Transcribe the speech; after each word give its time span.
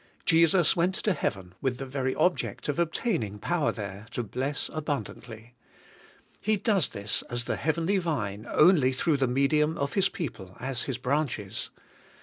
Jesus 0.25 0.75
went 0.75 0.95
to 0.95 1.13
heaven 1.13 1.53
with 1.61 1.77
the 1.77 1.85
very 1.85 2.15
object 2.15 2.67
of 2.67 2.79
obtaining 2.79 3.37
power 3.37 3.71
there 3.71 4.07
to 4.09 4.23
bless 4.23 4.67
abun 4.69 5.03
dantly. 5.03 5.51
He 6.41 6.55
does 6.57 6.89
this 6.89 7.21
as 7.29 7.45
the 7.45 7.55
heavenly 7.55 7.99
Vine 7.99 8.47
only 8.49 8.93
through 8.93 9.17
the 9.17 9.27
medium 9.27 9.77
of 9.77 9.93
His 9.93 10.09
people 10.09 10.57
as 10.59 10.85
His 10.85 10.97
branches. 10.97 11.69